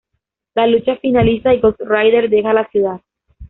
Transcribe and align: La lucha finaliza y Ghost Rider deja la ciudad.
La 0.55 0.65
lucha 0.65 0.95
finaliza 0.97 1.53
y 1.53 1.59
Ghost 1.59 1.79
Rider 1.81 2.27
deja 2.27 2.53
la 2.53 2.67
ciudad. 2.69 3.01